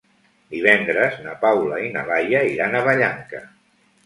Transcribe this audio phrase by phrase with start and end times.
[0.53, 3.45] Divendres na Paula i na Laia iran a Vallanca.